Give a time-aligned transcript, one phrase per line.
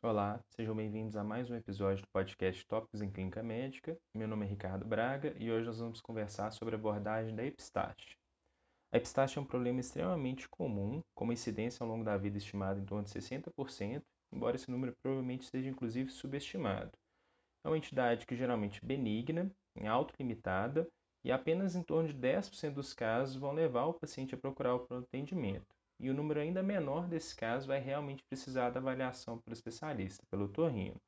[0.00, 3.98] Olá, sejam bem-vindos a mais um episódio do podcast Tópicos em Clínica Médica.
[4.14, 8.16] Meu nome é Ricardo Braga e hoje nós vamos conversar sobre a abordagem da epistaxe.
[8.92, 12.78] A epistaxe é um problema extremamente comum, com uma incidência ao longo da vida estimada
[12.78, 14.00] em torno de 60%,
[14.30, 16.92] embora esse número provavelmente esteja inclusive subestimado.
[17.64, 20.88] É uma entidade que geralmente benigna, em autolimitada,
[21.24, 24.86] e apenas em torno de 10% dos casos vão levar o paciente a procurar o
[24.94, 30.22] atendimento e o número ainda menor desse caso vai realmente precisar da avaliação pelo especialista,
[30.30, 31.00] pelo otorrino.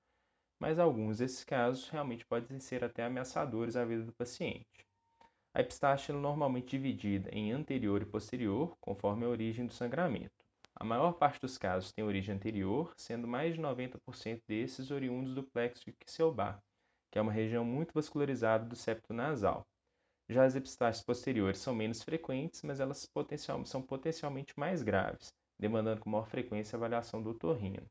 [0.59, 4.87] Mas alguns desses casos realmente podem ser até ameaçadores à vida do paciente.
[5.55, 10.31] A epistaxe é normalmente dividida em anterior e posterior, conforme a origem do sangramento.
[10.77, 15.43] A maior parte dos casos tem origem anterior, sendo mais de 90% desses oriundos do
[15.43, 16.61] plexo Kieselbach,
[17.11, 19.67] que é uma região muito vascularizada do septo nasal.
[20.31, 26.01] Já as epistaxes posteriores são menos frequentes, mas elas potencial, são potencialmente mais graves, demandando
[26.01, 27.85] com maior frequência a avaliação do otorrino.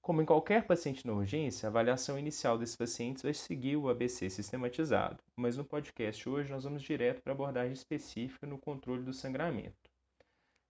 [0.00, 4.30] Como em qualquer paciente na urgência, a avaliação inicial desses pacientes vai seguir o ABC
[4.30, 9.12] sistematizado, mas no podcast hoje nós vamos direto para a abordagem específica no controle do
[9.12, 9.90] sangramento.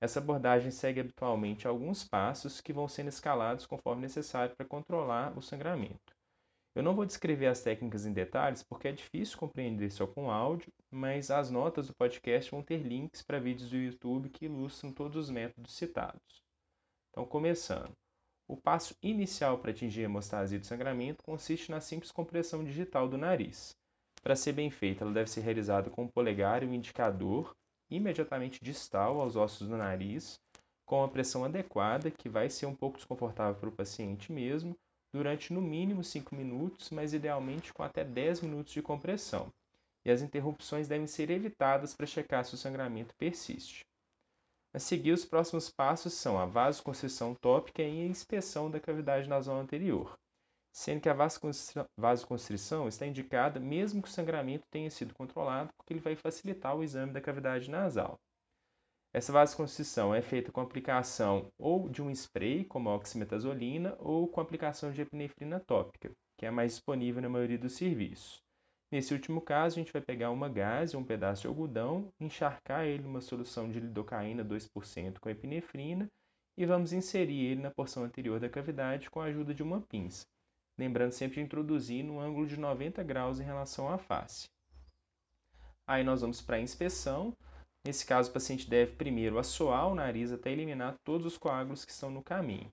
[0.01, 5.43] Essa abordagem segue habitualmente alguns passos que vão sendo escalados conforme necessário para controlar o
[5.43, 6.16] sangramento.
[6.77, 10.71] Eu não vou descrever as técnicas em detalhes porque é difícil compreender só com áudio,
[10.91, 15.17] mas as notas do podcast vão ter links para vídeos do YouTube que ilustram todos
[15.17, 16.43] os métodos citados.
[17.09, 17.93] Então, começando.
[18.47, 23.17] O passo inicial para atingir a hemostasia do sangramento consiste na simples compressão digital do
[23.17, 23.75] nariz.
[24.23, 27.57] Para ser bem feita, ela deve ser realizada com o polegar e o indicador
[27.91, 30.39] imediatamente distal aos ossos do nariz,
[30.85, 34.77] com a pressão adequada, que vai ser um pouco desconfortável para o paciente mesmo,
[35.17, 39.51] durante no mínimo 5 minutos, mas idealmente com até 10 minutos de compressão,
[40.05, 43.87] e as interrupções devem ser evitadas para checar se o sangramento persiste.
[44.75, 49.57] A seguir, os próximos passos são a vasoconstrição tópica e a inspeção da cavidade nasal
[49.59, 50.19] anterior,
[50.71, 51.17] sendo que a
[51.97, 56.85] vasoconstrição está indicada mesmo que o sangramento tenha sido controlado, porque ele vai facilitar o
[56.85, 58.21] exame da cavidade nasal.
[59.17, 64.43] Essa vasoconstrição é feita com aplicação ou de um spray, como a oximetazolina, ou com
[64.43, 68.43] aplicação de epinefrina tópica, que é mais disponível na maioria dos serviços.
[68.93, 73.05] Nesse último caso, a gente vai pegar uma gase, um pedaço de algodão, encharcar ele
[73.05, 76.11] numa solução de lidocaína 2% com epinefrina
[76.55, 80.27] e vamos inserir ele na porção anterior da cavidade com a ajuda de uma pinça,
[80.77, 84.51] lembrando sempre de introduzir no ângulo de 90 graus em relação à face.
[85.87, 87.35] Aí nós vamos para a inspeção,
[87.87, 91.93] Nesse caso, o paciente deve primeiro assoar o nariz até eliminar todos os coágulos que
[91.93, 92.69] estão no caminho.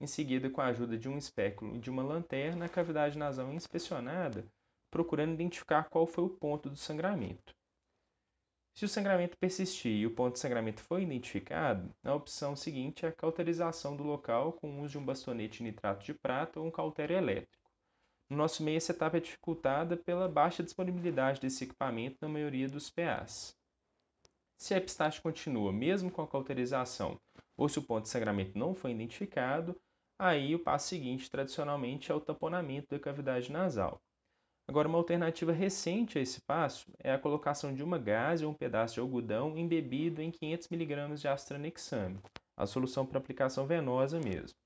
[0.00, 3.48] Em seguida, com a ajuda de um espéculo e de uma lanterna, a cavidade nasal
[3.48, 4.44] é inspecionada,
[4.90, 7.54] procurando identificar qual foi o ponto do sangramento.
[8.74, 13.10] Se o sangramento persistir e o ponto de sangramento foi identificado, a opção seguinte é
[13.10, 16.66] a cauterização do local com o uso de um bastonete de nitrato de prata ou
[16.66, 17.70] um cautério elétrico.
[18.28, 22.90] No nosso meio, essa etapa é dificultada pela baixa disponibilidade desse equipamento na maioria dos
[22.90, 23.56] PAs.
[24.58, 27.20] Se a epistaxe continua mesmo com a cauterização
[27.56, 29.76] ou se o ponto de sangramento não foi identificado,
[30.18, 34.00] aí o passo seguinte tradicionalmente é o tamponamento da cavidade nasal.
[34.68, 38.54] Agora, uma alternativa recente a esse passo é a colocação de uma gase ou um
[38.54, 42.18] pedaço de algodão embebido em 500 mg de astranexame,
[42.56, 44.58] a solução para aplicação venosa mesmo.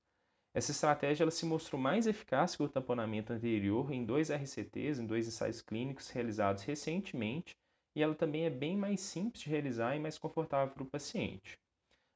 [0.55, 5.05] Essa estratégia ela se mostrou mais eficaz que o tamponamento anterior em dois RCTs, em
[5.05, 7.55] dois ensaios clínicos realizados recentemente,
[7.95, 11.59] e ela também é bem mais simples de realizar e mais confortável para o paciente.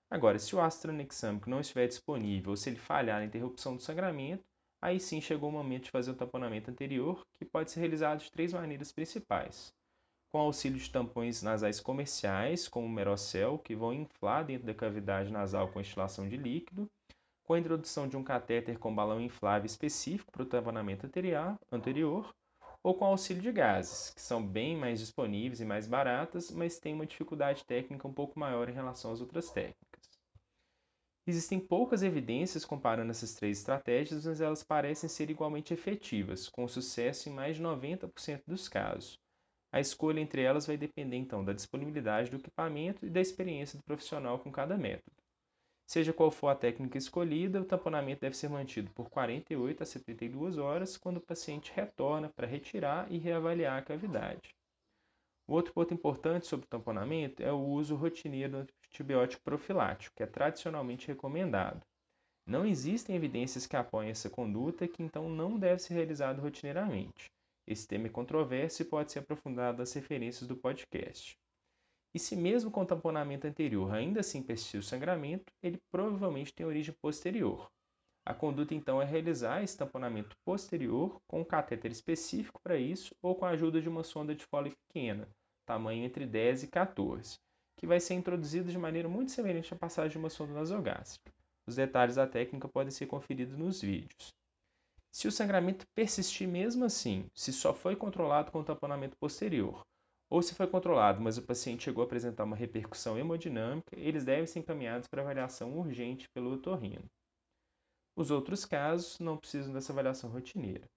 [0.09, 3.81] Agora, se o ácido tranexâmico não estiver disponível ou se ele falhar na interrupção do
[3.81, 4.43] sangramento,
[4.81, 8.31] aí sim chegou o momento de fazer o tamponamento anterior, que pode ser realizado de
[8.31, 9.73] três maneiras principais.
[10.31, 15.31] Com auxílio de tampões nasais comerciais, como o Merocel, que vão inflar dentro da cavidade
[15.31, 16.89] nasal com estilação de líquido,
[17.43, 22.35] com a introdução de um catéter com balão inflável específico para o tamponamento anterior,
[22.85, 26.93] ou com auxílio de gases, que são bem mais disponíveis e mais baratas, mas têm
[26.93, 30.07] uma dificuldade técnica um pouco maior em relação às outras técnicas.
[31.25, 37.27] Existem poucas evidências comparando essas três estratégias, mas elas parecem ser igualmente efetivas, com sucesso
[37.27, 39.19] em mais de 90% dos casos.
[39.71, 43.83] A escolha entre elas vai depender então da disponibilidade do equipamento e da experiência do
[43.83, 45.24] profissional com cada método.
[45.87, 50.57] Seja qual for a técnica escolhida, o tamponamento deve ser mantido por 48 a 72
[50.57, 54.55] horas quando o paciente retorna para retirar e reavaliar a cavidade.
[55.47, 60.25] Outro ponto importante sobre o tamponamento é o uso rotineiro do antibiótico profilático, que é
[60.25, 61.85] tradicionalmente recomendado.
[62.47, 67.31] Não existem evidências que apoiem essa conduta, que então não deve ser realizado rotineiramente.
[67.67, 71.37] Esse tema é controverso e pode ser aprofundado nas referências do podcast.
[72.15, 76.65] E se mesmo com o tamponamento anterior ainda assim persistir o sangramento, ele provavelmente tem
[76.65, 77.69] origem posterior.
[78.25, 83.35] A conduta então é realizar esse tamponamento posterior com um catéter específico para isso ou
[83.35, 85.27] com a ajuda de uma sonda de Foley pequena,
[85.65, 87.35] tamanho entre 10 e 14,
[87.75, 91.33] que vai ser introduzida de maneira muito semelhante à passagem de uma sonda nasogástrica.
[91.67, 94.33] Os detalhes da técnica podem ser conferidos nos vídeos.
[95.11, 99.83] Se o sangramento persistir mesmo assim, se só foi controlado com o tamponamento posterior,
[100.29, 104.45] ou se foi controlado, mas o paciente chegou a apresentar uma repercussão hemodinâmica, eles devem
[104.45, 107.05] ser encaminhados para avaliação urgente pelo otorrino.
[108.15, 110.89] Os outros casos não precisam dessa avaliação rotineira.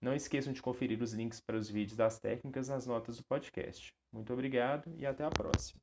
[0.00, 3.92] Não esqueçam de conferir os links para os vídeos das técnicas nas notas do podcast.
[4.12, 5.80] Muito obrigado e até a próxima.